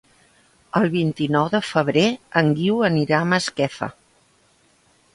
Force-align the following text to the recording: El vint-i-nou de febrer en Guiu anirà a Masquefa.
El 0.79 0.89
vint-i-nou 0.95 1.51
de 1.57 1.61
febrer 1.73 2.07
en 2.43 2.51
Guiu 2.61 2.83
anirà 2.91 3.23
a 3.23 3.31
Masquefa. 3.37 3.95